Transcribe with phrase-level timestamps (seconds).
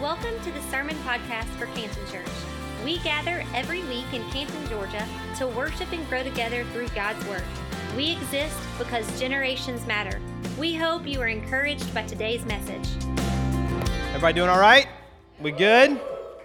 [0.00, 2.26] Welcome to the Sermon Podcast for Canton Church.
[2.82, 7.42] We gather every week in Canton, Georgia to worship and grow together through God's Word.
[7.94, 10.18] We exist because generations matter.
[10.58, 12.88] We hope you are encouraged by today's message.
[14.08, 14.88] Everybody doing all right?
[15.38, 16.00] We good?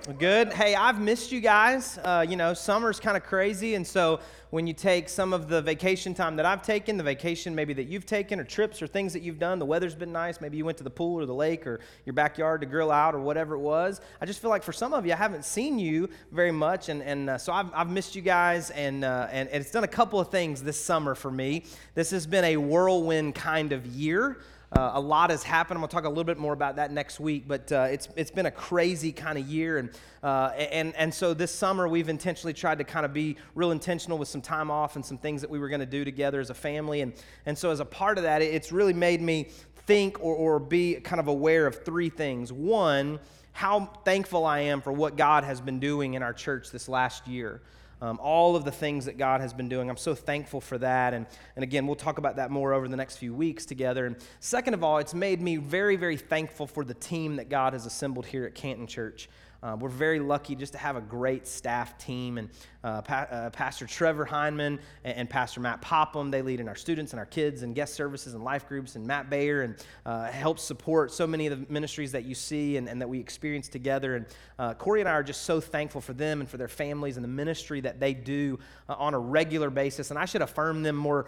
[0.06, 0.54] Good?
[0.54, 1.98] Hey, I've missed you guys.
[1.98, 4.20] Uh, you know, summer's kind of crazy, and so
[4.52, 7.86] when you take some of the vacation time that I've taken, the vacation maybe that
[7.86, 10.40] you've taken, or trips or things that you've done, the weather's been nice.
[10.40, 13.16] Maybe you went to the pool or the lake or your backyard to grill out
[13.16, 14.00] or whatever it was.
[14.22, 17.02] I just feel like for some of you, I haven't seen you very much, and,
[17.02, 19.88] and uh, so I've, I've missed you guys, and, uh, and, and it's done a
[19.88, 21.66] couple of things this summer for me.
[21.96, 24.38] This has been a whirlwind kind of year.
[24.76, 25.78] Uh, a lot has happened.
[25.78, 28.10] I'm going to talk a little bit more about that next week, but uh, it's,
[28.18, 29.78] it's been a crazy kind of year.
[29.78, 29.90] And,
[30.22, 34.18] uh, and, and so this summer, we've intentionally tried to kind of be real intentional
[34.18, 36.50] with some time off and some things that we were going to do together as
[36.50, 37.00] a family.
[37.00, 37.14] And,
[37.46, 39.48] and so, as a part of that, it's really made me
[39.86, 42.52] think or, or be kind of aware of three things.
[42.52, 43.20] One,
[43.54, 47.30] how thankful I am for what God has been doing in our church this last
[47.30, 47.62] year
[48.02, 49.90] um, all of the things that God has been doing.
[49.90, 51.14] I'm so thankful for that.
[51.14, 54.06] And, and again, we'll talk about that more over the next few weeks together.
[54.06, 57.74] And second of all, it's made me very, very thankful for the team that God
[57.74, 59.30] has assembled here at Canton Church.
[59.66, 62.38] Uh, we're very lucky just to have a great staff team.
[62.38, 62.50] And
[62.84, 66.76] uh, pa- uh, Pastor Trevor Heineman and, and, Pastor Matt Popham, they lead in our
[66.76, 68.96] students and our kids and guest services and life groups.
[68.96, 72.78] And Matt Bayer and uh, helps support so many of the ministries that you see
[72.78, 74.18] and, and that we experience together.
[74.18, 74.26] And
[74.60, 77.24] uh, Corey and I are just so thankful for them and for their families and
[77.24, 80.12] the ministry that they do uh, on a regular basis.
[80.12, 81.26] And I should affirm them more,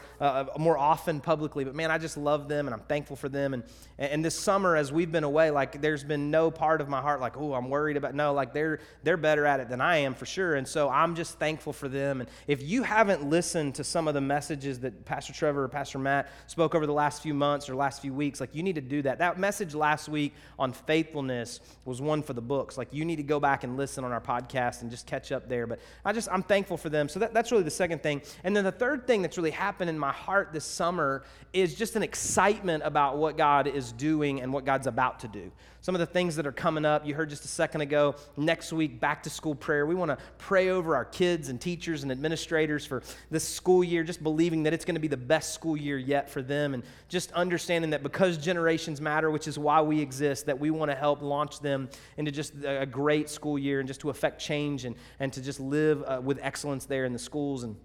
[0.60, 1.64] more often publicly.
[1.64, 3.56] But man, I just love them and I'm thankful for them.
[3.56, 3.64] And,
[3.98, 7.20] and this summer, as we've been away, like there's been no part of my heart
[7.20, 8.14] like, oh, I'm worried about.
[8.14, 10.56] No, like they're they're better at it than I am for sure.
[10.56, 12.22] And so I'm just thankful for them.
[12.22, 16.00] And if you haven't listened to some of the messages that Pastor Trevor or Pastor
[16.00, 18.82] Matt spoke over the last few months or last few weeks, like you need to
[18.82, 19.20] do that.
[19.20, 22.78] That message last week on faithfulness was one for the books.
[22.78, 25.48] Like you need to go back and listen on our podcast and just catch up
[25.48, 25.68] there.
[25.68, 27.10] But I just I'm thankful for them.
[27.10, 28.22] So that, that's really the second thing.
[28.44, 31.24] And then the third thing that's really happened in my heart this summer
[31.54, 35.52] is just an excitement about what God is doing and what God's about to do
[35.88, 37.08] some of the things that are coming up.
[37.08, 39.86] You heard just a second ago, next week, back to school prayer.
[39.86, 44.04] We want to pray over our kids and teachers and administrators for this school year,
[44.04, 46.84] just believing that it's going to be the best school year yet for them, and
[47.10, 50.96] just understanding that because generations matter, which is why we exist, that we want to
[50.96, 54.96] help launch them into just a great school year and just to affect change and,
[55.20, 57.64] and to just live uh, with excellence there in the schools.
[57.64, 57.76] And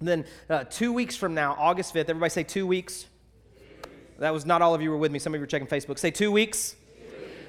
[0.00, 3.06] then uh, two weeks from now, August 5th, everybody say two weeks.
[4.18, 5.18] That was not all of you were with me.
[5.18, 5.98] Some of you were checking Facebook.
[5.98, 6.74] Say two weeks.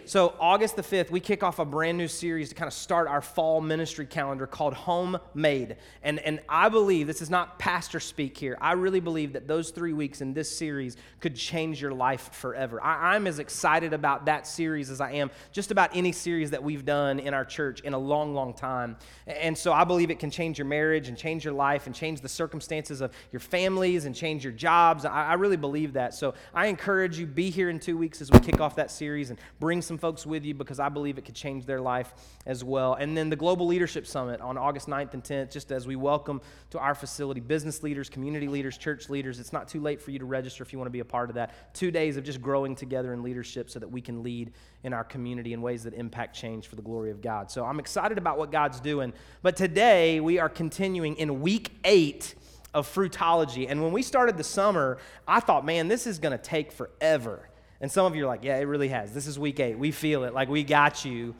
[0.05, 3.07] So, August the 5th, we kick off a brand new series to kind of start
[3.07, 5.77] our fall ministry calendar called Homemade.
[6.01, 9.69] And, and I believe, this is not pastor speak here, I really believe that those
[9.69, 12.81] three weeks in this series could change your life forever.
[12.83, 16.63] I, I'm as excited about that series as I am just about any series that
[16.63, 18.97] we've done in our church in a long, long time.
[19.27, 22.21] And so, I believe it can change your marriage and change your life and change
[22.21, 25.05] the circumstances of your families and change your jobs.
[25.05, 26.15] I, I really believe that.
[26.15, 29.29] So, I encourage you, be here in two weeks as we kick off that series
[29.29, 32.13] and bring some folks with you because I believe it could change their life
[32.45, 32.93] as well.
[32.93, 36.41] And then the Global Leadership Summit on August 9th and 10th, just as we welcome
[36.71, 39.39] to our facility business leaders, community leaders, church leaders.
[39.39, 41.29] It's not too late for you to register if you want to be a part
[41.29, 41.73] of that.
[41.73, 45.03] Two days of just growing together in leadership so that we can lead in our
[45.03, 47.51] community in ways that impact change for the glory of God.
[47.51, 49.13] So I'm excited about what God's doing.
[49.41, 52.35] But today we are continuing in week eight
[52.73, 53.65] of fruitology.
[53.69, 57.48] And when we started the summer, I thought, man, this is going to take forever.
[57.81, 59.13] And some of you are like, yeah, it really has.
[59.13, 59.77] This is week eight.
[59.77, 60.33] We feel it.
[60.33, 61.35] Like, we got you.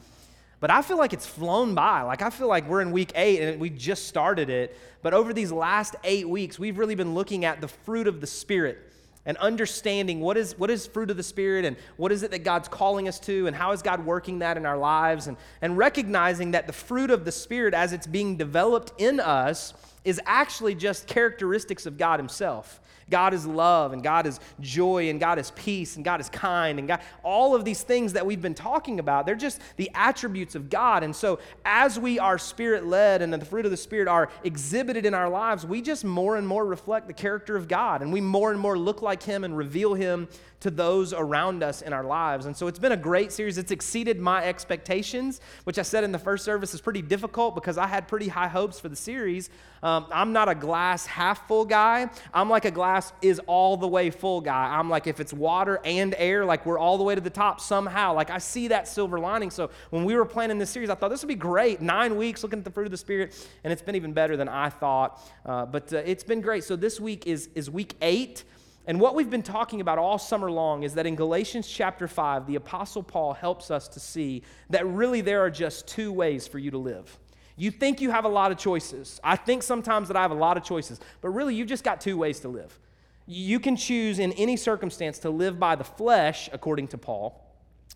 [0.60, 2.02] But I feel like it's flown by.
[2.02, 4.78] Like, I feel like we're in week eight and we just started it.
[5.02, 8.28] But over these last eight weeks, we've really been looking at the fruit of the
[8.28, 8.78] Spirit
[9.26, 12.44] and understanding what is, what is fruit of the Spirit and what is it that
[12.44, 15.78] God's calling us to and how is God working that in our lives and, and
[15.78, 19.74] recognizing that the fruit of the Spirit as it's being developed in us
[20.04, 22.82] is actually just characteristics of God Himself.
[23.10, 26.80] God is love and God is joy and God is peace and God is kind
[26.80, 30.56] and God, all of these things that we've been talking about, they're just the attributes
[30.56, 31.04] of God.
[31.04, 35.06] And so as we are spirit led and the fruit of the Spirit are exhibited
[35.06, 38.22] in our lives, we just more and more reflect the character of God and we
[38.22, 40.28] more and more look like Him and reveal Him
[40.60, 42.46] to those around us in our lives.
[42.46, 43.58] And so it's been a great series.
[43.58, 47.78] It's exceeded my expectations, which I said in the first service is pretty difficult because
[47.78, 49.50] I had pretty high hopes for the series.
[49.82, 52.10] Um, I'm not a glass half full guy.
[52.34, 54.78] I'm like a glass is all the way full guy.
[54.78, 57.62] I'm like, if it's water and air, like we're all the way to the top
[57.62, 58.14] somehow.
[58.14, 59.52] Like I see that silver lining.
[59.52, 61.82] So when we were planning this series, I thought this would be great.
[61.82, 63.34] Nine weeks looking at the fruit of the Spirit,
[63.64, 65.22] and it's been even better than I thought.
[65.46, 66.66] Uh, but uh, it's been great.
[66.66, 68.44] So this week is, is week eight.
[68.90, 72.48] And what we've been talking about all summer long is that in Galatians chapter 5,
[72.48, 74.42] the Apostle Paul helps us to see
[74.72, 77.20] that really there are just two ways for you to live.
[77.56, 79.22] You think you have a lot of choices.
[79.24, 82.02] I think sometimes that I have a lot of choices, but really you've just got
[82.02, 82.80] two ways to live.
[83.28, 87.40] You can choose in any circumstance to live by the flesh, according to Paul,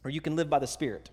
[0.03, 1.09] or you can live by the Spirit.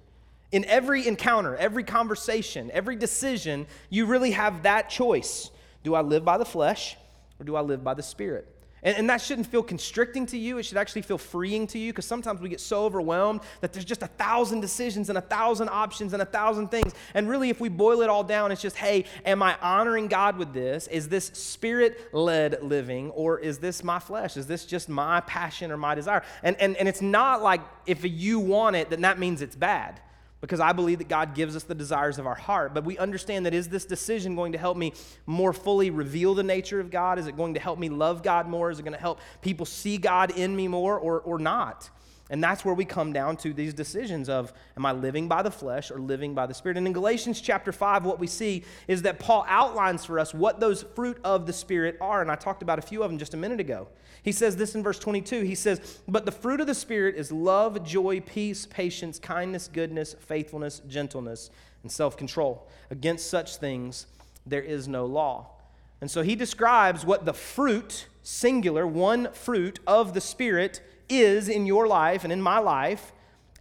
[0.52, 5.50] In every encounter, every conversation, every decision, you really have that choice.
[5.84, 6.98] Do I live by the flesh
[7.38, 8.46] or do I live by the Spirit?
[8.82, 10.58] And, and, that shouldn't feel constricting to you.
[10.58, 13.84] It should actually feel freeing to you because sometimes we get so overwhelmed that there's
[13.84, 16.94] just a thousand decisions and a thousand options and a thousand things.
[17.14, 20.38] And really, if we boil it all down, it's just, hey, am I honoring God
[20.38, 20.86] with this?
[20.86, 24.36] Is this spirit led living or is this my flesh?
[24.36, 26.22] Is this just my passion or my desire?
[26.42, 30.00] And, and, and it's not like if you want it, then that means it's bad
[30.40, 32.72] because I believe that God gives us the desires of our heart.
[32.72, 34.94] But we understand that is this decision going to help me
[35.26, 37.18] more fully reveal the nature of God?
[37.18, 38.70] Is it going to help me love God more?
[38.70, 41.90] Is it going to help people see God in me more or, or not?
[42.30, 45.50] And that's where we come down to these decisions of am I living by the
[45.50, 46.78] flesh or living by the spirit?
[46.78, 50.60] And in Galatians chapter 5 what we see is that Paul outlines for us what
[50.60, 53.34] those fruit of the spirit are and I talked about a few of them just
[53.34, 53.88] a minute ago.
[54.22, 55.42] He says this in verse 22.
[55.42, 60.14] He says, "But the fruit of the spirit is love, joy, peace, patience, kindness, goodness,
[60.20, 61.50] faithfulness, gentleness,
[61.82, 62.68] and self-control.
[62.90, 64.06] Against such things
[64.46, 65.56] there is no law."
[66.00, 71.66] And so he describes what the fruit, singular, one fruit of the spirit is in
[71.66, 73.12] your life and in my life.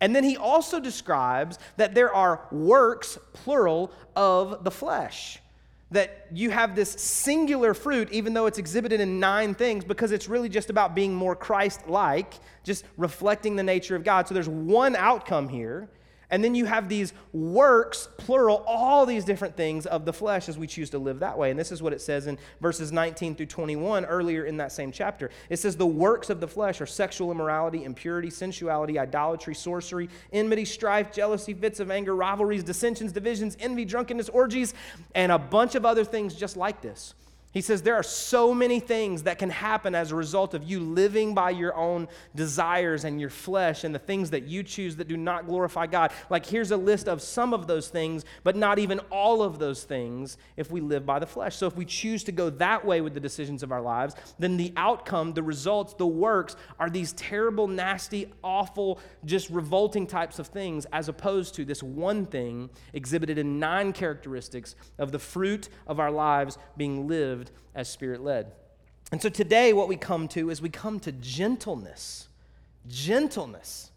[0.01, 5.39] And then he also describes that there are works, plural, of the flesh.
[5.91, 10.29] That you have this singular fruit, even though it's exhibited in nine things, because it's
[10.29, 14.27] really just about being more Christ like, just reflecting the nature of God.
[14.27, 15.89] So there's one outcome here.
[16.31, 20.57] And then you have these works, plural, all these different things of the flesh as
[20.57, 21.49] we choose to live that way.
[21.49, 24.91] And this is what it says in verses 19 through 21 earlier in that same
[24.91, 25.31] chapter.
[25.49, 30.65] It says, The works of the flesh are sexual immorality, impurity, sensuality, idolatry, sorcery, enmity,
[30.65, 34.75] strife, jealousy, fits of anger, rivalries, dissensions, divisions, envy, drunkenness, orgies,
[35.15, 37.15] and a bunch of other things just like this.
[37.51, 40.79] He says there are so many things that can happen as a result of you
[40.79, 45.07] living by your own desires and your flesh and the things that you choose that
[45.07, 46.11] do not glorify God.
[46.29, 49.83] Like, here's a list of some of those things, but not even all of those
[49.83, 51.55] things if we live by the flesh.
[51.55, 54.55] So, if we choose to go that way with the decisions of our lives, then
[54.55, 60.47] the outcome, the results, the works are these terrible, nasty, awful, just revolting types of
[60.47, 65.99] things, as opposed to this one thing exhibited in nine characteristics of the fruit of
[65.99, 68.51] our lives being lived lived as spirit led.
[69.11, 72.27] And so today, what we come to is we come to gentleness.
[72.87, 73.91] Gentleness.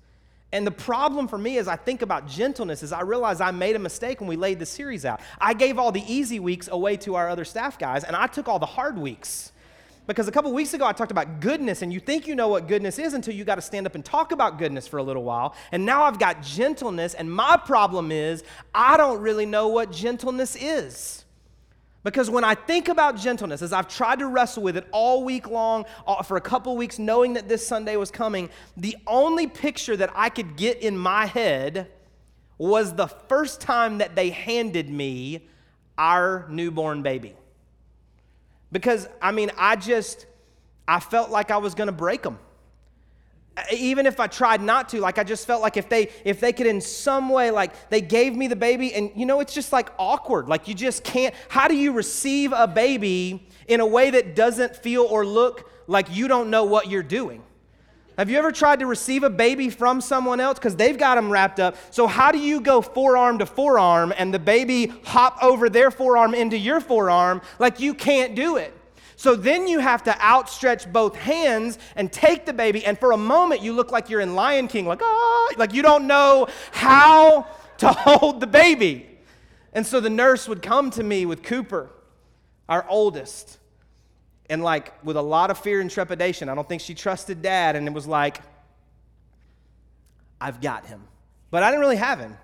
[0.53, 3.75] And the problem for me as I think about gentleness is I realize I made
[3.75, 5.21] a mistake when we laid the series out.
[5.41, 8.49] I gave all the easy weeks away to our other staff guys, and I took
[8.49, 9.53] all the hard weeks.
[10.07, 12.69] Because a couple weeks ago I talked about goodness, and you think you know what
[12.69, 15.25] goodness is until you got to stand up and talk about goodness for a little
[15.25, 15.55] while.
[15.73, 20.57] And now I've got gentleness, and my problem is I don't really know what gentleness
[20.57, 21.25] is.
[22.05, 25.49] Because when I think about gentleness, as I've tried to wrestle with it all week
[25.49, 25.85] long,
[26.25, 30.29] for a couple weeks, knowing that this Sunday was coming, the only picture that I
[30.29, 31.89] could get in my head
[32.59, 35.49] was the first time that they handed me
[35.97, 37.35] our newborn baby.
[38.73, 40.27] Because, I mean, I just,
[40.89, 42.39] I felt like I was gonna break them
[43.71, 46.53] even if i tried not to like i just felt like if they if they
[46.53, 49.73] could in some way like they gave me the baby and you know it's just
[49.73, 50.49] like awkward.
[50.49, 54.77] Like you just can't how do you receive a baby in a way that doesn't
[54.77, 57.43] feel or look like you don't know what you're doing?
[58.19, 60.59] Have you ever tried to receive a baby from someone else?
[60.59, 61.77] Because they've got them wrapped up.
[61.91, 66.35] So how do you go forearm to forearm and the baby hop over their forearm
[66.35, 67.41] into your forearm?
[67.59, 68.77] Like you can't do it
[69.23, 73.17] so then you have to outstretch both hands and take the baby, and for a
[73.17, 77.47] moment you look like you're in Lion King, like, ah, like you don't know how
[77.79, 79.07] to hold the baby.
[79.73, 81.89] And so the nurse would come to me with Cooper,
[82.69, 83.59] our oldest,
[84.51, 86.49] and like with a lot of fear and trepidation.
[86.49, 88.41] I don't think she trusted dad, and it was like,
[90.41, 91.01] I've got him.
[91.53, 92.37] But I didn't really have him.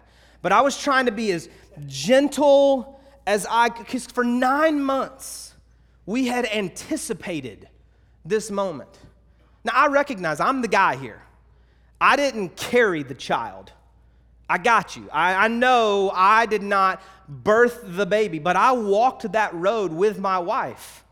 [0.42, 1.49] But I was trying to be as
[1.88, 5.47] gentle as I could, because for nine months,
[6.08, 7.68] we had anticipated
[8.24, 8.88] this moment.
[9.62, 11.20] Now, I recognize I'm the guy here.
[12.00, 13.72] I didn't carry the child.
[14.48, 15.10] I got you.
[15.12, 20.18] I, I, know I did not birth the baby, but I walked that road with
[20.18, 21.04] my wife.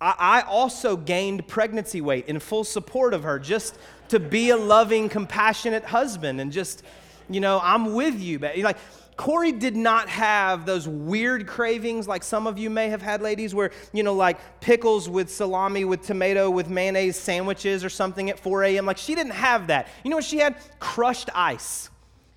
[0.00, 3.76] I, I also gained pregnancy weight in full support of her, just
[4.10, 6.84] to be a loving, compassionate husband and just,
[7.28, 8.38] you know, I'm with you.
[8.38, 8.78] Like,
[9.20, 13.54] Corey did not have those weird cravings like some of you may have had, ladies,
[13.54, 18.40] where, you know, like pickles with salami, with tomato, with mayonnaise sandwiches or something at
[18.40, 18.86] 4 a.m.
[18.86, 19.88] Like, she didn't have that.
[20.04, 20.56] You know what she had?
[20.78, 21.90] Crushed ice.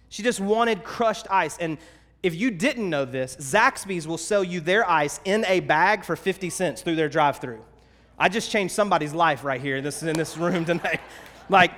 [0.09, 1.57] She just wanted crushed ice.
[1.57, 1.77] And
[2.21, 6.17] if you didn't know this, Zaxby's will sell you their ice in a bag for
[6.17, 7.63] 50 cents through their drive through.
[8.19, 10.99] I just changed somebody's life right here in this, in this room tonight.
[11.47, 11.71] like,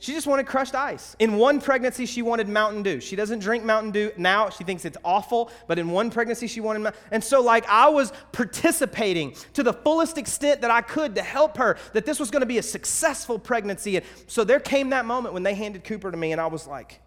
[0.00, 1.14] she just wanted crushed ice.
[1.18, 3.00] In one pregnancy, she wanted Mountain Dew.
[3.00, 4.48] She doesn't drink Mountain Dew now.
[4.48, 6.94] She thinks it's awful, but in one pregnancy, she wanted.
[7.10, 11.58] and so, like, I was participating to the fullest extent that I could to help
[11.58, 13.96] her that this was going to be a successful pregnancy.
[13.96, 16.66] And so, there came that moment when they handed Cooper to me, and I was
[16.66, 17.02] like,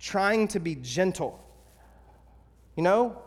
[0.00, 1.38] trying to be gentle,
[2.74, 3.20] you know?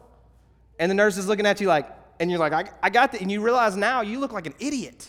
[0.80, 1.88] And the nurse is looking at you like,
[2.20, 3.22] and you're like, I, I got that.
[3.22, 5.08] And you realize now you look like an idiot.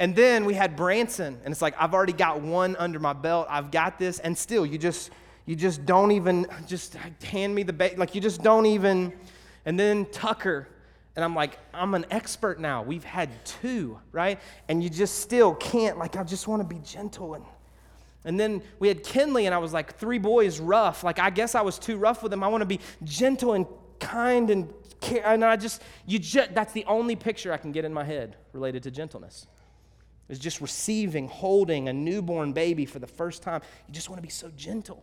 [0.00, 3.46] And then we had Branson, and it's like, I've already got one under my belt.
[3.48, 4.18] I've got this.
[4.18, 5.10] And still, you just,
[5.46, 9.12] you just don't even, just hand me the, ba- like, you just don't even.
[9.64, 10.68] And then Tucker,
[11.14, 12.82] and I'm like, I'm an expert now.
[12.82, 14.40] We've had two, right?
[14.68, 17.34] And you just still can't, like, I just want to be gentle.
[17.34, 17.44] And,
[18.24, 21.04] and then we had Kinley, and I was like, three boys rough.
[21.04, 22.42] Like, I guess I was too rough with them.
[22.42, 23.64] I want to be gentle and
[24.00, 25.22] kind and care.
[25.24, 28.36] And I just, you just, that's the only picture I can get in my head
[28.52, 29.46] related to gentleness
[30.28, 33.60] is just receiving, holding a newborn baby for the first time.
[33.86, 35.02] You just want to be so gentle.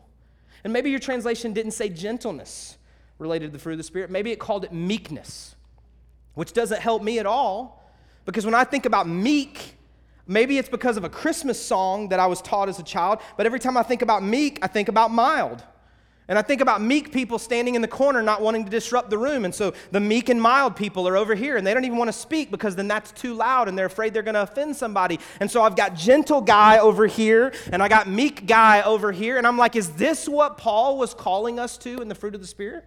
[0.63, 2.77] And maybe your translation didn't say gentleness
[3.19, 4.09] related to the fruit of the Spirit.
[4.09, 5.55] Maybe it called it meekness,
[6.33, 7.81] which doesn't help me at all
[8.25, 9.75] because when I think about meek,
[10.27, 13.45] maybe it's because of a Christmas song that I was taught as a child, but
[13.45, 15.63] every time I think about meek, I think about mild.
[16.27, 19.17] And I think about meek people standing in the corner not wanting to disrupt the
[19.17, 19.43] room.
[19.43, 22.07] And so the meek and mild people are over here and they don't even want
[22.07, 25.19] to speak because then that's too loud and they're afraid they're going to offend somebody.
[25.39, 29.37] And so I've got gentle guy over here and I got meek guy over here.
[29.37, 32.41] And I'm like, is this what Paul was calling us to in the fruit of
[32.41, 32.85] the Spirit?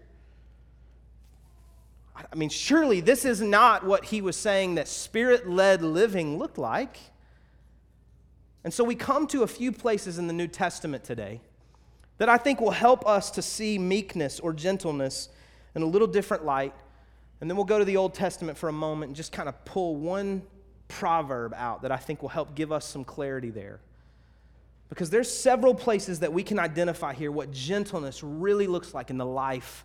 [2.17, 6.59] I mean, surely this is not what he was saying that spirit led living looked
[6.59, 6.97] like.
[8.62, 11.41] And so we come to a few places in the New Testament today
[12.18, 15.28] that I think will help us to see meekness or gentleness
[15.75, 16.75] in a little different light.
[17.40, 19.64] And then we'll go to the Old Testament for a moment and just kind of
[19.64, 20.42] pull one
[20.88, 23.80] proverb out that I think will help give us some clarity there.
[24.88, 29.18] Because there's several places that we can identify here what gentleness really looks like in
[29.18, 29.85] the life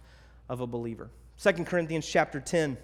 [0.50, 1.10] of a believer.
[1.42, 2.78] 2 Corinthians chapter 10.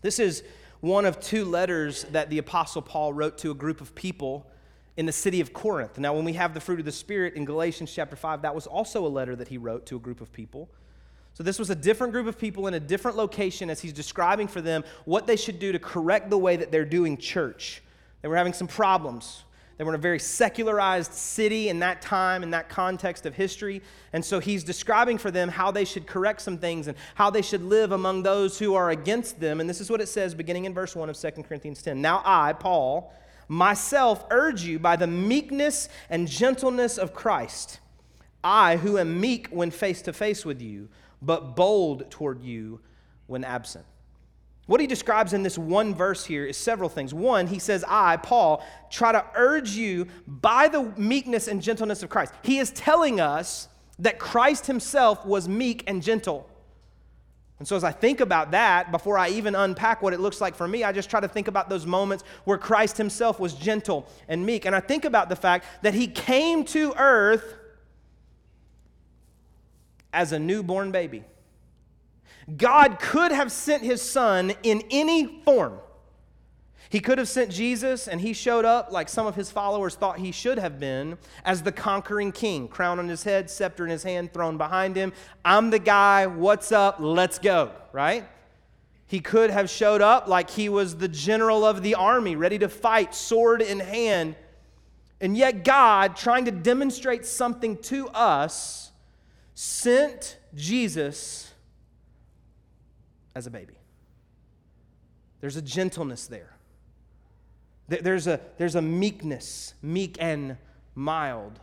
[0.00, 0.42] This is
[0.80, 4.50] one of two letters that the apostle Paul wrote to a group of people
[4.96, 5.98] in the city of Corinth.
[5.98, 8.66] Now, when we have the fruit of the Spirit in Galatians chapter 5, that was
[8.66, 10.68] also a letter that he wrote to a group of people.
[11.34, 14.48] So, this was a different group of people in a different location as he's describing
[14.48, 17.82] for them what they should do to correct the way that they're doing church.
[18.20, 19.44] They were having some problems.
[19.78, 23.82] They were in a very secularized city in that time, in that context of history.
[24.12, 27.42] And so he's describing for them how they should correct some things and how they
[27.42, 29.60] should live among those who are against them.
[29.60, 32.00] And this is what it says beginning in verse 1 of 2 Corinthians 10.
[32.00, 33.12] Now I, Paul,
[33.52, 37.80] myself urge you by the meekness and gentleness of Christ.
[38.42, 40.88] I, who am meek when face to face with you,
[41.20, 42.80] but bold toward you
[43.26, 43.84] when absent.
[44.66, 47.12] What he describes in this one verse here is several things.
[47.12, 52.08] One, he says, I, Paul, try to urge you by the meekness and gentleness of
[52.08, 52.32] Christ.
[52.42, 53.68] He is telling us
[53.98, 56.48] that Christ himself was meek and gentle.
[57.62, 60.56] And so, as I think about that, before I even unpack what it looks like
[60.56, 64.08] for me, I just try to think about those moments where Christ himself was gentle
[64.26, 64.64] and meek.
[64.64, 67.54] And I think about the fact that he came to earth
[70.12, 71.22] as a newborn baby.
[72.56, 75.78] God could have sent his son in any form.
[76.90, 80.18] He could have sent Jesus, and he showed up like some of his followers thought
[80.18, 84.02] he should have been as the conquering king, crown on his head, scepter in his
[84.02, 85.12] hand, throne behind him.
[85.44, 88.28] I'm the guy, what's up, let's go, right?
[89.06, 92.68] He could have showed up like he was the general of the army, ready to
[92.68, 94.36] fight, sword in hand.
[95.20, 98.90] And yet, God, trying to demonstrate something to us,
[99.54, 101.52] sent Jesus
[103.34, 103.74] as a baby.
[105.40, 106.51] There's a gentleness there.
[108.00, 110.56] There's a, there's a meekness, meek and
[110.94, 111.58] mild.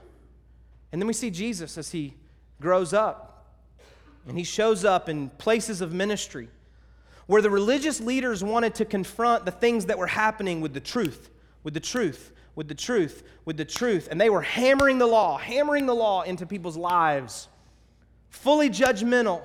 [0.92, 2.16] And then we see Jesus as he
[2.60, 3.48] grows up
[4.28, 6.50] and he shows up in places of ministry
[7.30, 11.30] where the religious leaders wanted to confront the things that were happening with the truth,
[11.64, 14.08] with the truth, with the truth, with the truth.
[14.10, 17.48] And they were hammering the law, hammering the law into people's lives,
[18.30, 19.44] fully judgmental.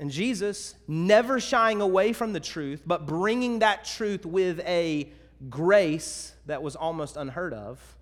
[0.00, 5.12] And Jesus, never shying away from the truth, but bringing that truth with a
[5.50, 7.96] grace that was almost unheard of,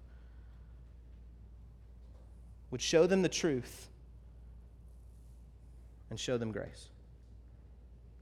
[2.71, 3.89] would show them the truth
[6.11, 6.89] and show them grace.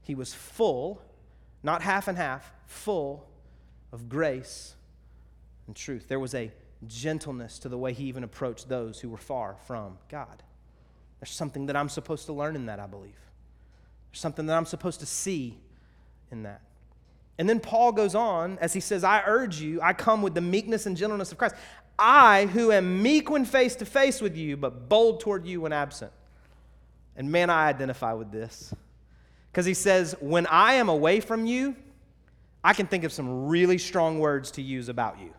[0.01, 1.01] He was full,
[1.63, 3.27] not half and half, full
[3.91, 4.75] of grace
[5.67, 6.07] and truth.
[6.07, 6.51] There was a
[6.87, 10.43] gentleness to the way he even approached those who were far from God.
[11.19, 13.19] There's something that I'm supposed to learn in that, I believe.
[14.11, 15.59] There's something that I'm supposed to see
[16.31, 16.61] in that.
[17.37, 20.41] And then Paul goes on as he says, I urge you, I come with the
[20.41, 21.55] meekness and gentleness of Christ.
[21.97, 25.73] I, who am meek when face to face with you, but bold toward you when
[25.73, 26.11] absent.
[27.15, 28.73] And man, I identify with this.
[29.51, 31.75] Because he says, When I am away from you,
[32.63, 35.33] I can think of some really strong words to use about you.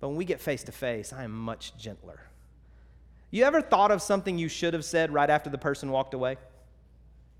[0.00, 2.20] But when we get face to face, I am much gentler.
[3.30, 6.36] You ever thought of something you should have said right after the person walked away?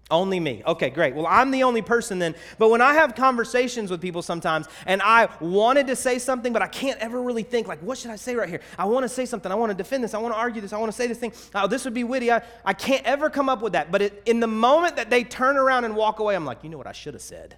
[0.09, 0.63] Only me.
[0.65, 1.17] Okay, great.
[1.17, 2.37] Well, I'm the only person then.
[2.59, 6.63] But when I have conversations with people sometimes and I wanted to say something, but
[6.63, 8.61] I can't ever really think, like, what should I say right here?
[8.79, 9.51] I want to say something.
[9.51, 10.15] I want to defend this.
[10.15, 10.73] I want to argue this.
[10.73, 11.33] I want to say this thing.
[11.57, 12.31] Oh, this would be witty.
[12.31, 13.91] I, I can't ever come up with that.
[13.91, 16.71] But it, in the moment that they turn around and walk away, I'm like, you
[16.71, 17.57] know what I should have said,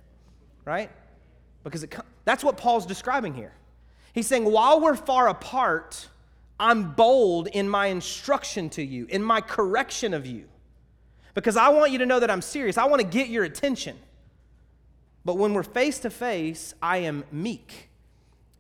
[0.65, 0.91] right?
[1.65, 3.53] Because it, that's what Paul's describing here.
[4.15, 6.09] He's saying, while we're far apart,
[6.59, 10.47] I'm bold in my instruction to you, in my correction of you
[11.39, 12.77] because I want you to know that I'm serious.
[12.77, 13.97] I want to get your attention.
[15.25, 17.91] But when we're face to face, I am meek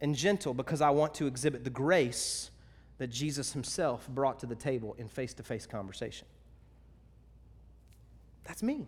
[0.00, 2.52] and gentle because I want to exhibit the grace
[2.98, 6.28] that Jesus himself brought to the table in face to face conversation.
[8.44, 8.86] That's me.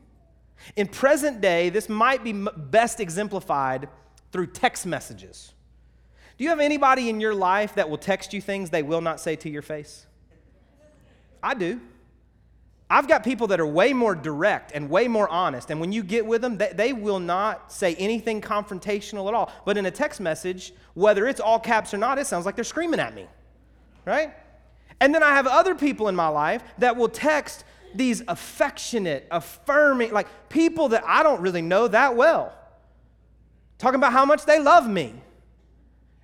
[0.76, 3.88] In present day, this might be best exemplified
[4.30, 5.52] through text messages.
[6.38, 9.18] Do you have anybody in your life that will text you things they will not
[9.18, 10.06] say to your face?
[11.42, 11.80] I do.
[12.92, 15.70] I've got people that are way more direct and way more honest.
[15.70, 19.52] And when you get with them, they, they, will not say anything confrontational at all.
[19.64, 22.64] But in a text message, whether it's all caps or not, it sounds like they're
[22.64, 23.26] screaming at me,
[24.04, 24.35] right?
[24.99, 30.11] And then I have other people in my life that will text these affectionate, affirming,
[30.11, 32.52] like people that I don't really know that well,
[33.78, 35.14] talking about how much they love me.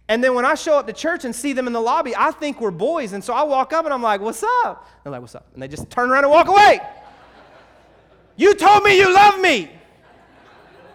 [0.08, 2.30] And then when I show up to church and see them in the lobby, I
[2.30, 3.12] think we're boys.
[3.12, 4.88] And so I walk up and I'm like, What's up?
[5.02, 5.46] They're like, What's up?
[5.54, 6.80] And they just turn around and walk away.
[8.36, 9.71] you told me you love me.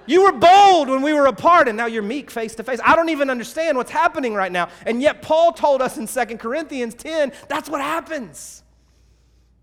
[0.07, 2.79] You were bold when we were apart, and now you're meek face to face.
[2.83, 4.69] I don't even understand what's happening right now.
[4.85, 8.63] And yet, Paul told us in 2 Corinthians 10 that's what happens.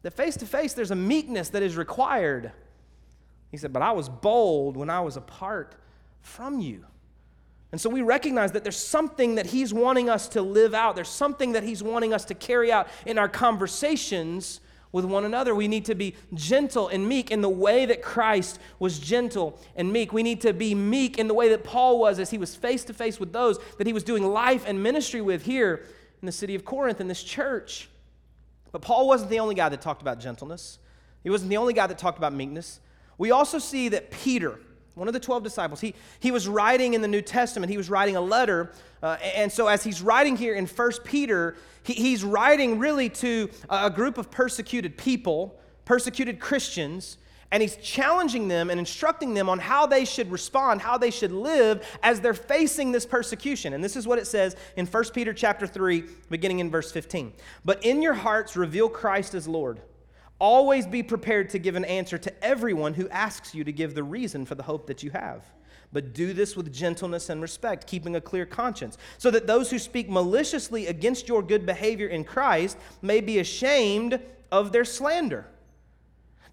[0.03, 2.53] That face to face, there's a meekness that is required.
[3.51, 5.75] He said, But I was bold when I was apart
[6.21, 6.85] from you.
[7.71, 10.95] And so we recognize that there's something that he's wanting us to live out.
[10.95, 15.55] There's something that he's wanting us to carry out in our conversations with one another.
[15.55, 19.93] We need to be gentle and meek in the way that Christ was gentle and
[19.93, 20.13] meek.
[20.13, 22.85] We need to be meek in the way that Paul was as he was face
[22.85, 25.85] to face with those that he was doing life and ministry with here
[26.23, 27.89] in the city of Corinth, in this church.
[28.73, 30.79] But Paul wasn't the only guy that talked about gentleness,
[31.23, 32.81] he wasn't the only guy that talked about meekness.
[33.19, 34.61] We also see that Peter,
[34.99, 35.81] one of the 12 disciples.
[35.81, 38.73] He, he was writing in the New Testament, he was writing a letter.
[39.03, 43.49] Uh, and so, as he's writing here in 1 Peter, he, he's writing really to
[43.71, 47.19] a group of persecuted people, persecuted Christians,
[47.51, 51.33] and he's challenging them and instructing them on how they should respond, how they should
[51.33, 53.73] live as they're facing this persecution.
[53.73, 57.33] And this is what it says in 1 Peter chapter 3, beginning in verse 15.
[57.65, 59.81] But in your hearts reveal Christ as Lord
[60.41, 64.05] Always be prepared to give an answer to everyone who asks you to give the
[64.05, 65.45] reason for the hope that you have.
[65.93, 69.79] But do this with gentleness and respect, keeping a clear conscience, so that those who
[69.79, 74.21] speak maliciously against your good behavior in Christ may be ashamed
[74.53, 75.47] of their slander.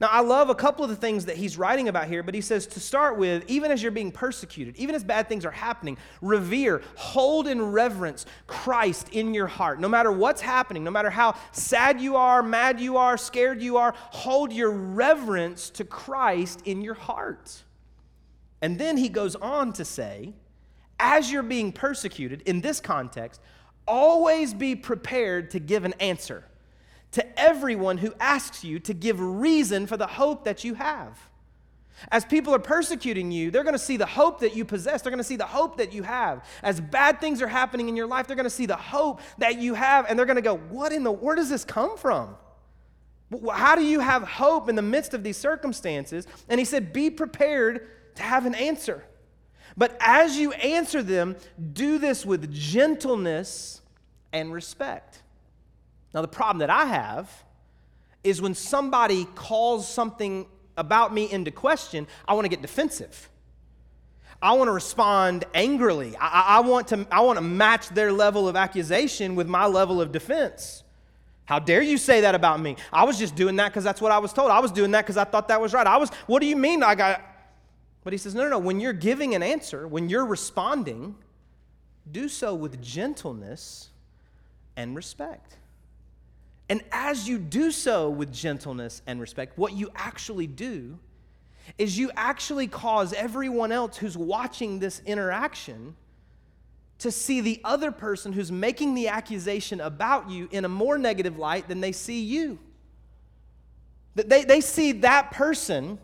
[0.02, 2.42] Now, I love a couple of the things that he's writing about here, but he
[2.42, 5.98] says to start with, even as you're being persecuted, even as bad things are happening,
[6.22, 9.80] revere, hold in reverence Christ in your heart.
[9.80, 13.78] No matter what's happening, no matter how sad you are, mad you are, scared you
[13.78, 17.64] are, hold your reverence to Christ in your heart.
[18.62, 20.34] And then he goes on to say,
[21.00, 23.40] as you're being persecuted in this context,
[23.88, 26.44] always be prepared to give an answer
[27.16, 31.18] to everyone who asks you to give reason for the hope that you have.
[32.12, 35.02] As people are persecuting you, they're going to see the hope that you possess.
[35.02, 36.46] They're going to see the hope that you have.
[36.62, 39.60] As bad things are happening in your life, they're going to see the hope that
[39.60, 42.36] you have, and they're going to go, What in the, where does this come from?
[43.54, 46.28] How do you have hope in the midst of these circumstances?
[46.50, 49.06] And he said, Be prepared to have an answer.
[49.78, 51.38] But as you answer them,
[51.72, 53.82] do this with gentleness
[54.34, 55.22] and respect.
[56.16, 57.30] Now, the problem that I have
[58.24, 60.48] is when somebody calls something
[60.78, 63.30] about me into question, I want to get defensive.
[64.42, 66.16] I want to respond angrily.
[66.16, 70.00] I, I, want to, I want to match their level of accusation with my level
[70.00, 70.84] of defense.
[71.44, 72.78] How dare you say that about me?
[72.94, 74.52] I was just doing that because that's what I was told.
[74.52, 75.86] I was doing that because I thought that was right.
[75.86, 77.22] I was, what do you mean I got.
[78.06, 78.60] But he says, no, no, no.
[78.60, 81.16] When you're giving an answer, when you're responding,
[82.10, 83.90] do so with gentleness
[84.78, 85.58] and respect.
[86.70, 90.98] And as you do so with gentleness and respect, what you actually do
[91.78, 95.96] is you actually cause everyone else who's watching this interaction
[97.00, 101.38] to see the other person who's making the accusation about you in a more negative
[101.38, 102.58] light than they see you.
[104.16, 106.00] They, they see that person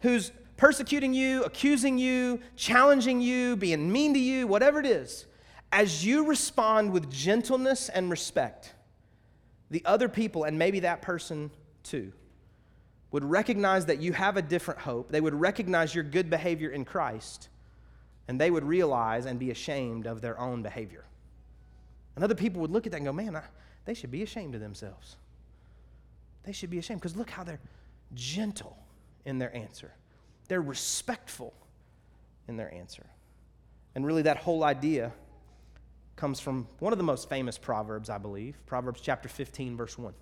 [0.00, 5.26] who's persecuting you, accusing you, challenging you, being mean to you, whatever it is,
[5.70, 8.74] as you respond with gentleness and respect,
[9.70, 11.50] the other people, and maybe that person
[11.82, 12.12] too,
[13.10, 15.10] would recognize that you have a different hope.
[15.10, 17.48] They would recognize your good behavior in Christ,
[18.26, 21.04] and they would realize and be ashamed of their own behavior.
[22.14, 23.42] And other people would look at that and go, man, I,
[23.84, 25.16] they should be ashamed of themselves.
[26.44, 27.60] They should be ashamed because look how they're
[28.14, 28.76] gentle
[29.24, 29.92] in their answer,
[30.48, 31.54] they're respectful
[32.48, 33.06] in their answer.
[33.94, 35.12] And really, that whole idea
[36.18, 40.12] comes from one of the most famous Proverbs, I believe, Proverbs chapter 15, verse 1.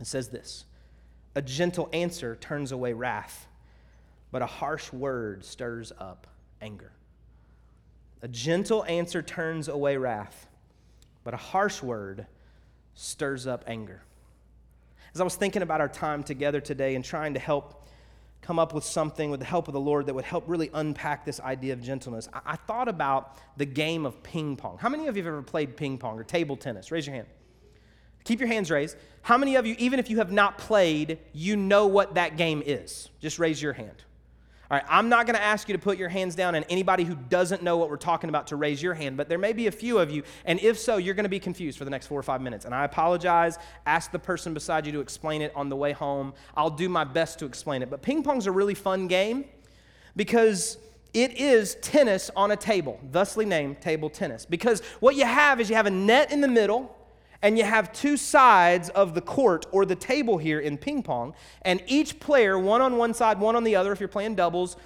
[0.00, 0.64] It says this
[1.36, 3.46] A gentle answer turns away wrath,
[4.32, 6.26] but a harsh word stirs up
[6.60, 6.92] anger.
[8.22, 10.48] A gentle answer turns away wrath,
[11.24, 12.26] but a harsh word
[12.94, 14.02] stirs up anger.
[15.14, 17.86] As I was thinking about our time together today and trying to help
[18.40, 21.24] come up with something with the help of the Lord that would help really unpack
[21.24, 24.78] this idea of gentleness, I, I thought about the game of ping pong.
[24.78, 26.90] How many of you have ever played ping pong or table tennis?
[26.90, 27.28] Raise your hand.
[28.24, 28.96] Keep your hands raised.
[29.22, 32.62] How many of you, even if you have not played, you know what that game
[32.64, 33.08] is?
[33.20, 34.04] Just raise your hand.
[34.70, 37.04] All right, I'm not going to ask you to put your hands down, and anybody
[37.04, 39.66] who doesn't know what we're talking about to raise your hand, but there may be
[39.66, 42.06] a few of you, and if so, you're going to be confused for the next
[42.06, 42.66] four or five minutes.
[42.66, 43.56] And I apologize.
[43.86, 46.34] Ask the person beside you to explain it on the way home.
[46.54, 47.88] I'll do my best to explain it.
[47.88, 49.46] But ping pong's a really fun game
[50.16, 50.76] because
[51.14, 54.44] it is tennis on a table, thusly named table tennis.
[54.44, 56.94] Because what you have is you have a net in the middle
[57.42, 61.34] and you have two sides of the court or the table here in ping pong,
[61.62, 64.76] and each player, one on one side, one on the other, if you're playing doubles,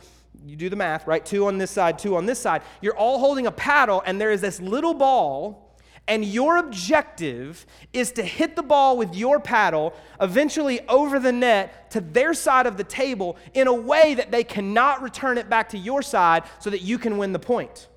[0.44, 1.24] you do the math, right?
[1.24, 2.62] Two on this side, two on this side.
[2.80, 5.76] You're all holding a paddle, and there is this little ball,
[6.08, 11.90] and your objective is to hit the ball with your paddle eventually over the net
[11.92, 15.68] to their side of the table in a way that they cannot return it back
[15.68, 17.88] to your side so that you can win the point.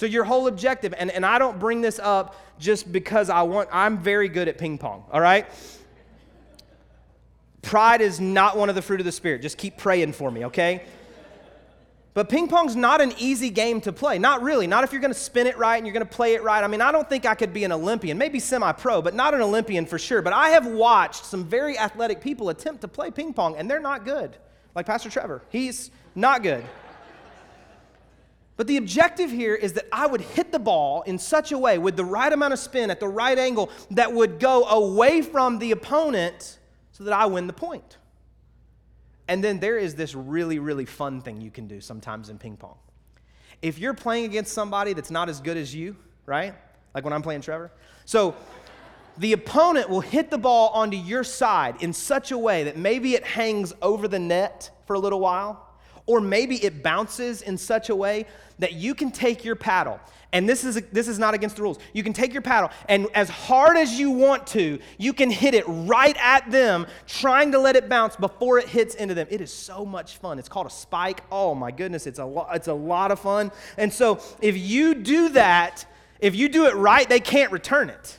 [0.00, 3.68] So, your whole objective, and, and I don't bring this up just because I want,
[3.70, 5.46] I'm very good at ping pong, all right?
[7.60, 9.42] Pride is not one of the fruit of the Spirit.
[9.42, 10.84] Just keep praying for me, okay?
[12.14, 14.18] But ping pong's not an easy game to play.
[14.18, 14.66] Not really.
[14.66, 16.64] Not if you're going to spin it right and you're going to play it right.
[16.64, 19.34] I mean, I don't think I could be an Olympian, maybe semi pro, but not
[19.34, 20.22] an Olympian for sure.
[20.22, 23.80] But I have watched some very athletic people attempt to play ping pong, and they're
[23.80, 24.34] not good.
[24.74, 26.64] Like Pastor Trevor, he's not good.
[28.60, 31.78] But the objective here is that I would hit the ball in such a way
[31.78, 35.58] with the right amount of spin at the right angle that would go away from
[35.58, 36.58] the opponent
[36.92, 37.96] so that I win the point.
[39.28, 42.58] And then there is this really, really fun thing you can do sometimes in ping
[42.58, 42.76] pong.
[43.62, 45.96] If you're playing against somebody that's not as good as you,
[46.26, 46.54] right?
[46.94, 47.72] Like when I'm playing Trevor.
[48.04, 48.36] So
[49.16, 53.14] the opponent will hit the ball onto your side in such a way that maybe
[53.14, 55.66] it hangs over the net for a little while
[56.10, 58.26] or maybe it bounces in such a way
[58.58, 60.00] that you can take your paddle
[60.32, 61.78] and this is this is not against the rules.
[61.92, 65.54] You can take your paddle and as hard as you want to you can hit
[65.54, 69.26] it right at them trying to let it bounce before it hits into them.
[69.30, 70.38] It is so much fun.
[70.38, 71.22] It's called a spike.
[71.30, 73.52] Oh my goodness it's a lot it's a lot of fun.
[73.76, 75.86] And so if you do that
[76.20, 78.18] if you do it right they can't return it.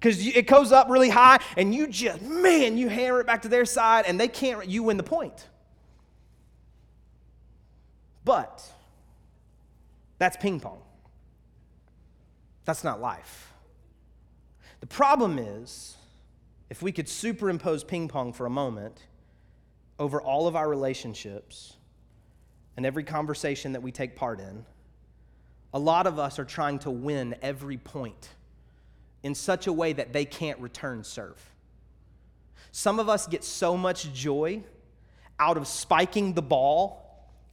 [0.00, 3.48] Because it goes up really high and you just man you hammer it back to
[3.48, 5.48] their side and they can't you win the point
[8.28, 8.62] but
[10.18, 10.82] that's ping pong.
[12.66, 13.54] That's not life.
[14.80, 15.96] The problem is,
[16.68, 19.00] if we could superimpose ping pong for a moment
[19.98, 21.78] over all of our relationships
[22.76, 24.66] and every conversation that we take part in,
[25.72, 28.28] a lot of us are trying to win every point
[29.22, 31.40] in such a way that they can't return serve.
[32.72, 34.64] Some of us get so much joy
[35.40, 37.07] out of spiking the ball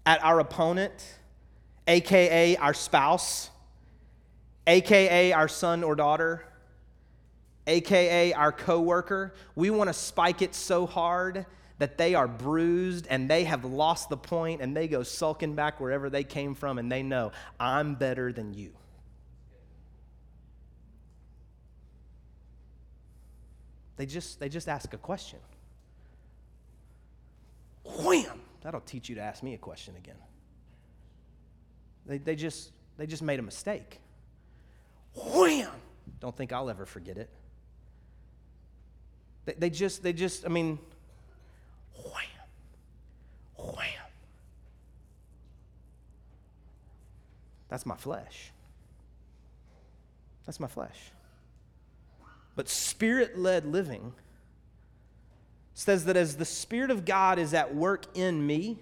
[0.06, 0.94] at our opponent,
[1.88, 3.50] AKA our spouse,
[4.68, 6.46] AKA our son or daughter,
[7.68, 9.34] AKA our coworker.
[9.56, 11.46] We want to spike it so hard
[11.78, 15.80] that they are bruised and they have lost the point and they go sulking back
[15.80, 18.72] wherever they came from and they know, I'm better than you.
[23.98, 25.40] they just, they just ask a question.
[27.84, 28.42] Wham!
[28.66, 30.18] That'll teach you to ask me a question again.
[32.08, 34.00] They, they, just, they just made a mistake.
[35.14, 35.70] Wham!
[36.20, 37.30] Don't think I'll ever forget it.
[39.46, 40.80] They, they just, they just, I mean,
[41.94, 42.24] wham!
[43.56, 44.08] Wham!
[47.70, 48.52] That's my flesh.
[50.48, 51.12] That's my flesh.
[52.56, 54.12] But spirit led living
[55.76, 58.80] says that as the Spirit of God is at work in me,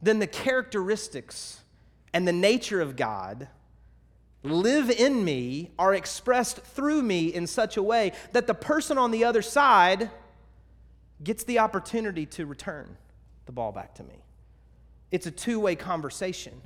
[0.00, 1.62] then the characteristics
[2.12, 3.48] and the nature of God
[4.42, 9.10] live in me are expressed through me in such a way that the person on
[9.10, 10.10] the other side
[11.24, 12.96] gets the opportunity to return
[13.46, 14.22] the ball back to me.
[15.10, 16.60] It's a two way conversation.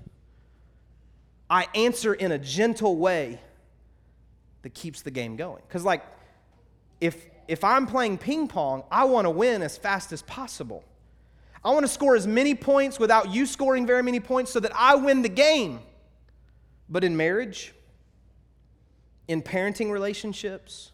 [1.48, 3.40] I answer in a gentle way
[4.62, 5.62] that keeps the game going.
[5.68, 6.02] Because, like,
[7.00, 10.84] if, if I'm playing ping pong, I want to win as fast as possible.
[11.64, 14.72] I want to score as many points without you scoring very many points so that
[14.74, 15.80] I win the game.
[16.88, 17.74] But in marriage,
[19.28, 20.92] in parenting relationships,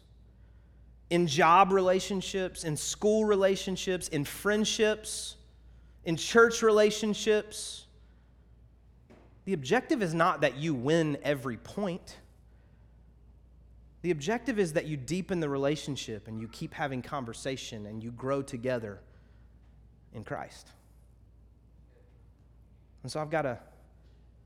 [1.09, 5.35] in job relationships, in school relationships, in friendships,
[6.05, 7.85] in church relationships,
[9.43, 12.17] the objective is not that you win every point.
[14.01, 18.11] The objective is that you deepen the relationship and you keep having conversation and you
[18.11, 18.99] grow together
[20.13, 20.69] in Christ.
[23.03, 23.59] And so I've got to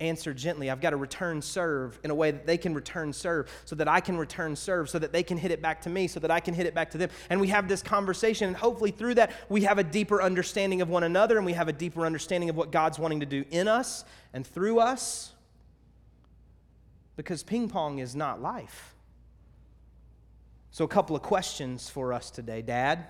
[0.02, 0.70] answer gently.
[0.70, 3.88] I've got to return serve in a way that they can return serve, so that
[3.88, 6.32] I can return serve, so that they can hit it back to me, so that
[6.32, 7.10] I can hit it back to them.
[7.30, 10.90] And we have this conversation, and hopefully through that, we have a deeper understanding of
[10.90, 13.70] one another, and we have a deeper understanding of what God's wanting to do in
[13.70, 15.32] us and through us.
[17.16, 18.95] Because ping pong is not life.
[20.76, 22.62] So, a couple of questions for us today.
[22.62, 23.06] Dad,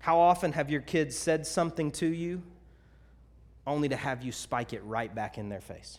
[0.00, 2.42] how often have your kids said something to you
[3.66, 5.98] only to have you spike it right back in their face?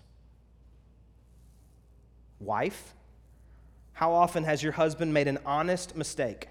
[2.40, 2.94] Wife,
[3.94, 6.50] how often has your husband made an honest mistake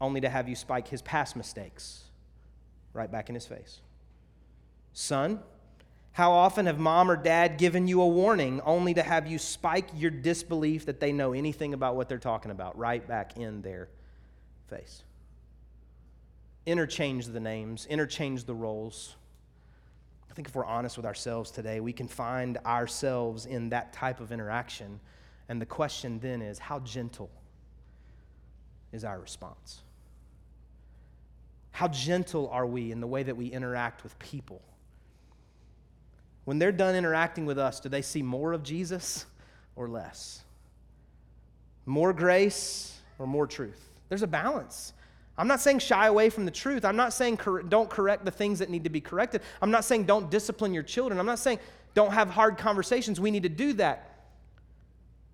[0.00, 2.06] only to have you spike his past mistakes
[2.92, 3.82] right back in his face?
[4.92, 5.38] Son,
[6.18, 9.88] how often have mom or dad given you a warning only to have you spike
[9.94, 13.88] your disbelief that they know anything about what they're talking about right back in their
[14.66, 15.04] face?
[16.66, 19.14] Interchange the names, interchange the roles.
[20.28, 24.18] I think if we're honest with ourselves today, we can find ourselves in that type
[24.18, 24.98] of interaction.
[25.48, 27.30] And the question then is how gentle
[28.90, 29.82] is our response?
[31.70, 34.60] How gentle are we in the way that we interact with people?
[36.48, 39.26] When they're done interacting with us, do they see more of Jesus
[39.76, 40.40] or less?
[41.84, 43.90] More grace or more truth?
[44.08, 44.94] There's a balance.
[45.36, 46.86] I'm not saying shy away from the truth.
[46.86, 49.42] I'm not saying cor- don't correct the things that need to be corrected.
[49.60, 51.20] I'm not saying don't discipline your children.
[51.20, 51.58] I'm not saying
[51.92, 53.20] don't have hard conversations.
[53.20, 54.30] We need to do that.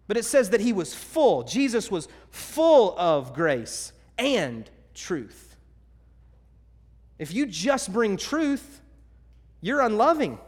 [0.08, 1.44] But it says that he was full.
[1.44, 5.54] Jesus was full of grace and truth.
[7.20, 8.80] If you just bring truth,
[9.60, 10.40] you're unloving.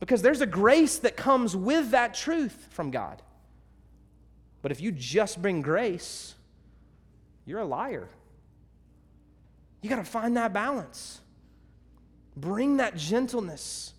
[0.00, 3.20] Because there's a grace that comes with that truth from God.
[4.62, 6.34] But if you just bring grace,
[7.44, 8.08] you're a liar.
[9.82, 11.20] You got to find that balance.
[12.36, 13.92] Bring that gentleness.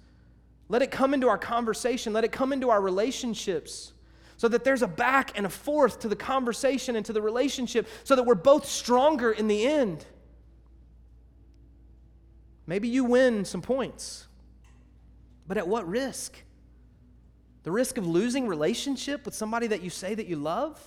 [0.69, 3.93] Let it come into our conversation, let it come into our relationships
[4.37, 7.85] so that there's a back and a forth to the conversation and to the relationship
[8.05, 10.05] so that we're both stronger in the end.
[12.65, 14.28] Maybe you win some points.
[15.49, 16.37] But at what risk?
[17.63, 20.79] The risk of losing relationship with somebody that you say that you love?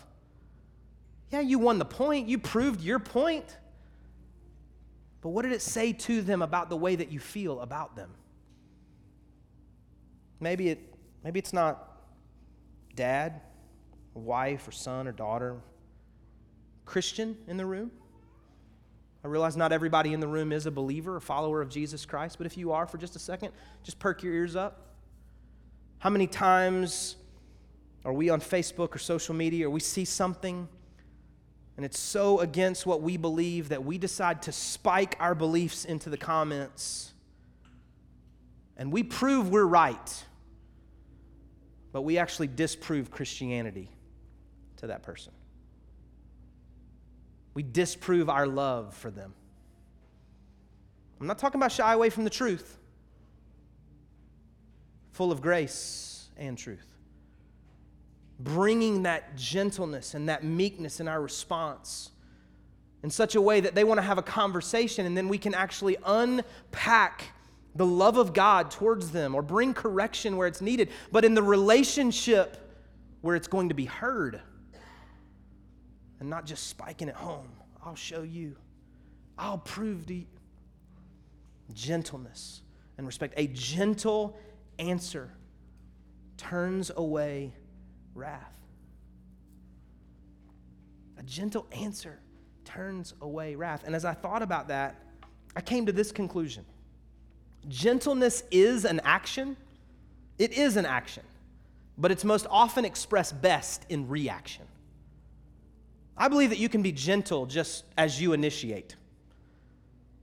[1.31, 3.59] Yeah, you won the point, you proved your point.
[5.21, 8.11] But what did it say to them about the way that you feel about them?
[10.39, 10.95] Maybe it
[11.25, 11.97] maybe it's not
[12.95, 13.41] dad,
[14.15, 15.57] wife, or son, or daughter,
[16.85, 17.91] Christian in the room.
[19.25, 22.39] I realize not everybody in the room is a believer, a follower of Jesus Christ,
[22.39, 23.53] but if you are for just a second,
[23.85, 24.89] just perk your ears up.
[25.99, 27.17] How many times
[28.05, 30.69] are we on Facebook or social media or we see something
[31.77, 36.11] and it's so against what we believe that we decide to spike our beliefs into
[36.11, 37.13] the comments
[38.77, 40.25] and we prove we're right,
[41.93, 43.89] but we actually disprove Christianity
[44.79, 45.33] to that person?
[47.55, 49.35] We disprove our love for them.
[51.21, 52.79] I'm not talking about shy away from the truth,
[55.13, 56.87] full of grace and truth.
[58.39, 62.11] bringing that gentleness and that meekness in our response
[63.05, 65.55] in such a way that they want to have a conversation and then we can
[65.55, 67.25] actually unpack
[67.75, 71.43] the love of God towards them or bring correction where it's needed, but in the
[71.43, 72.57] relationship
[73.21, 74.41] where it's going to be heard
[76.23, 77.49] and not just spiking it home.
[77.85, 78.55] I'll show you.
[79.37, 80.27] I'll prove to you.
[81.73, 82.63] Gentleness
[82.97, 83.35] and respect.
[83.37, 84.39] A gentle
[84.79, 85.33] answer
[86.37, 87.53] turns away
[88.15, 88.55] wrath.
[91.19, 92.21] A gentle answer
[92.65, 93.83] turns away wrath.
[93.85, 95.03] And as I thought about that,
[95.57, 96.65] I came to this conclusion
[97.69, 99.57] gentleness is an action.
[100.39, 101.25] It is an action,
[101.99, 104.67] but it's most often expressed best in reaction.
[106.17, 108.97] I believe that you can be gentle just as you initiate.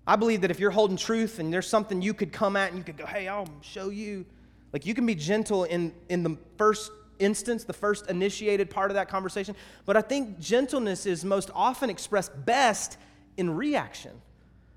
[0.06, 2.78] I believe that if you're holding truth and there's something you could come at and
[2.78, 4.26] you could go, hey, I'll show you.
[4.74, 8.96] Like you can be gentle in, in the first instance, the first initiated part of
[8.96, 9.56] that conversation.
[9.86, 12.98] But I think gentleness is most often expressed best
[13.38, 14.22] in reaction.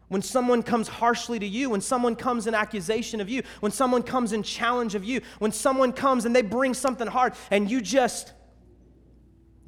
[0.08, 4.02] When someone comes harshly to you, when someone comes in accusation of you, when someone
[4.02, 7.80] comes in challenge of you, when someone comes and they bring something hard and you
[7.80, 8.34] just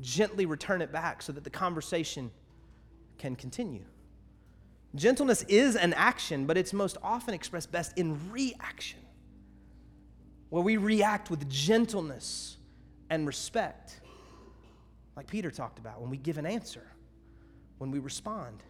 [0.00, 2.30] gently return it back so that the conversation
[3.18, 3.85] can continue.
[4.94, 9.00] Gentleness is an action, but it's most often expressed best in reaction,
[10.50, 12.57] where we react with gentleness
[13.11, 14.00] and respect,
[15.16, 16.87] like Peter talked about, when we give an answer,
[17.78, 18.62] when we respond.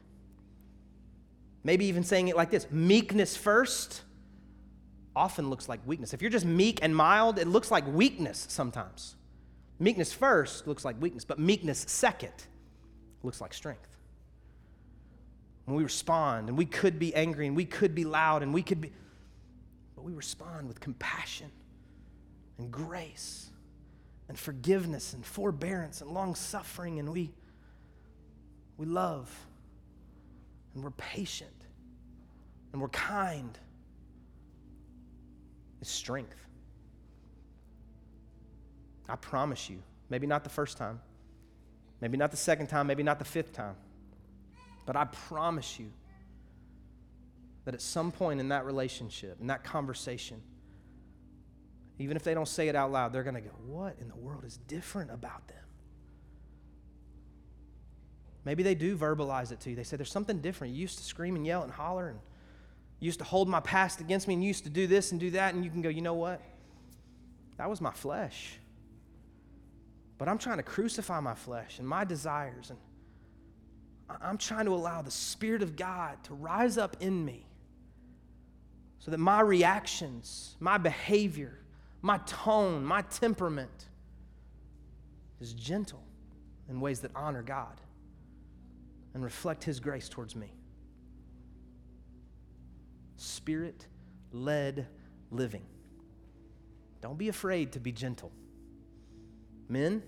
[1.62, 4.02] Maybe even saying it like this meekness first
[5.16, 6.12] often looks like weakness.
[6.12, 9.16] If you're just meek and mild, it looks like weakness sometimes.
[9.84, 12.32] Meekness first looks like weakness, but meekness second
[13.22, 13.98] looks like strength.
[15.66, 18.62] When we respond, and we could be angry, and we could be loud, and we
[18.62, 18.92] could be,
[19.94, 21.50] but we respond with compassion
[22.56, 23.50] and grace
[24.30, 27.34] and forgiveness and forbearance and long suffering, and we,
[28.78, 29.30] we love
[30.74, 31.66] and we're patient
[32.72, 33.58] and we're kind.
[35.82, 36.46] It's strength.
[39.08, 41.00] I promise you, maybe not the first time,
[42.00, 43.76] maybe not the second time, maybe not the fifth time,
[44.86, 45.90] but I promise you
[47.64, 50.40] that at some point in that relationship, in that conversation,
[51.98, 54.16] even if they don't say it out loud, they're going to go, What in the
[54.16, 55.56] world is different about them?
[58.44, 59.76] Maybe they do verbalize it to you.
[59.76, 60.74] They say, There's something different.
[60.74, 62.18] You used to scream and yell and holler, and
[63.00, 65.20] you used to hold my past against me, and you used to do this and
[65.20, 65.54] do that.
[65.54, 66.42] And you can go, You know what?
[67.56, 68.58] That was my flesh.
[70.18, 72.70] But I'm trying to crucify my flesh and my desires.
[72.70, 72.78] And
[74.22, 77.46] I'm trying to allow the Spirit of God to rise up in me
[78.98, 81.58] so that my reactions, my behavior,
[82.00, 83.88] my tone, my temperament
[85.40, 86.02] is gentle
[86.68, 87.80] in ways that honor God
[89.14, 90.52] and reflect His grace towards me.
[93.16, 93.86] Spirit
[94.32, 94.86] led
[95.30, 95.64] living.
[97.00, 98.32] Don't be afraid to be gentle.
[99.68, 100.02] Men,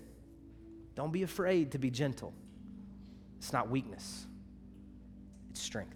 [0.95, 2.33] don't be afraid to be gentle.
[3.37, 4.25] It's not weakness,
[5.51, 5.95] it's strength.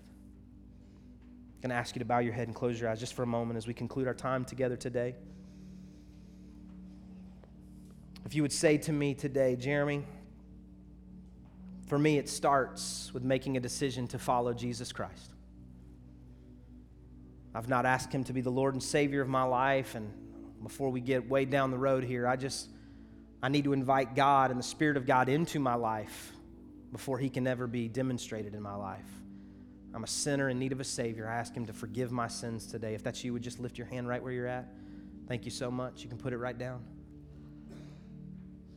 [1.56, 3.22] I'm going to ask you to bow your head and close your eyes just for
[3.22, 5.16] a moment as we conclude our time together today.
[8.26, 10.04] If you would say to me today, Jeremy,
[11.86, 15.34] for me, it starts with making a decision to follow Jesus Christ.
[17.54, 19.96] I've not asked him to be the Lord and Savior of my life.
[19.96, 20.10] And
[20.64, 22.70] before we get way down the road here, I just,
[23.44, 26.32] I need to invite God and the Spirit of God into my life
[26.92, 29.06] before he can ever be demonstrated in my life.
[29.94, 31.28] I'm a sinner in need of a Savior.
[31.28, 32.94] I ask him to forgive my sins today.
[32.94, 34.68] If that's you, would just lift your hand right where you're at.
[35.28, 36.04] Thank you so much.
[36.04, 36.82] You can put it right down.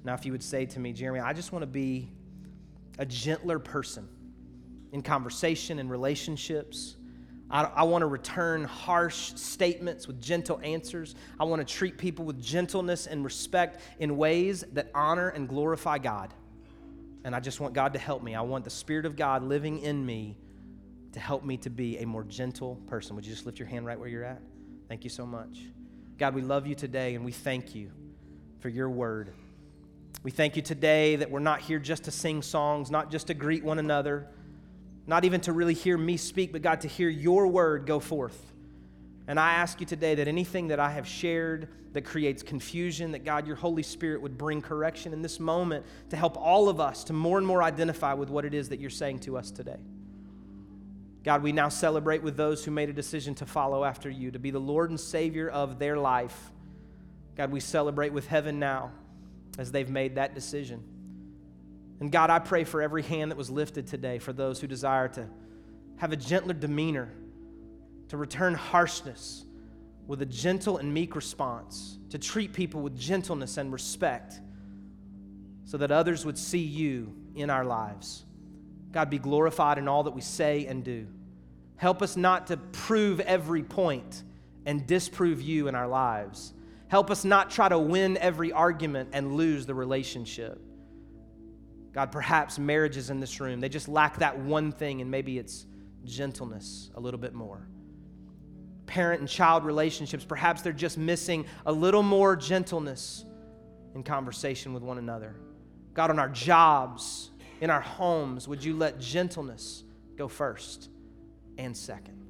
[0.03, 2.11] Now, if you would say to me, Jeremy, I just want to be
[2.99, 4.09] a gentler person
[4.93, 6.97] in conversation and relationships.
[7.51, 11.15] I, I want to return harsh statements with gentle answers.
[11.39, 15.99] I want to treat people with gentleness and respect in ways that honor and glorify
[15.99, 16.33] God.
[17.25, 18.35] And I just want God to help me.
[18.35, 20.37] I want the Spirit of God living in me
[21.13, 23.17] to help me to be a more gentle person.
[23.17, 24.43] Would you just lift your hand right where you're at?
[24.89, 25.61] Thank you so much.
[26.19, 27.91] God, we love you today and we thank you
[28.61, 29.33] for your word.
[30.23, 33.35] We thank you today that we're not here just to sing songs, not just to
[33.35, 34.29] greet one another,
[35.07, 38.53] not even to really hear me speak, but God, to hear your word go forth.
[39.27, 43.25] And I ask you today that anything that I have shared that creates confusion, that
[43.25, 47.05] God, your Holy Spirit would bring correction in this moment to help all of us
[47.05, 49.79] to more and more identify with what it is that you're saying to us today.
[51.23, 54.39] God, we now celebrate with those who made a decision to follow after you, to
[54.39, 56.51] be the Lord and Savior of their life.
[57.35, 58.93] God, we celebrate with heaven now
[59.57, 60.83] as they've made that decision.
[62.01, 65.09] And God, I pray for every hand that was lifted today for those who desire
[65.09, 65.29] to
[65.97, 67.11] have a gentler demeanor,
[68.09, 69.45] to return harshness
[70.07, 74.41] with a gentle and meek response, to treat people with gentleness and respect,
[75.65, 78.25] so that others would see you in our lives.
[78.93, 81.07] God, be glorified in all that we say and do.
[81.77, 84.23] Help us not to prove every point
[84.67, 86.53] and disprove you in our lives.
[86.89, 90.61] Help us not try to win every argument and lose the relationship.
[91.95, 95.65] God, perhaps marriages in this room, they just lack that one thing, and maybe it's
[96.05, 97.69] gentleness a little bit more.
[98.87, 103.25] Parent and child relationships, perhaps they're just missing a little more gentleness
[103.95, 105.37] in conversation with one another.
[105.95, 107.31] God, on our jobs,
[107.61, 109.85] in our homes, would you let gentleness
[110.17, 110.91] go first
[111.57, 112.27] and second?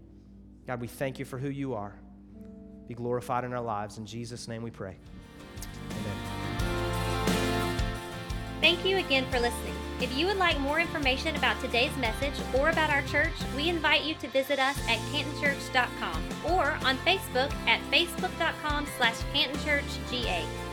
[0.67, 1.99] God, we thank you for who you are.
[2.87, 3.97] Be glorified in our lives.
[3.97, 4.99] In Jesus' name we pray.
[5.91, 6.34] Amen.
[8.65, 9.75] Thank you again for listening.
[10.01, 14.05] If you would like more information about today's message or about our church, we invite
[14.05, 20.64] you to visit us at cantonchurch.com or on Facebook at facebook.com slash cantonchurchga.